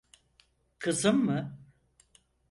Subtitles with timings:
[0.79, 1.59] Kızım mı?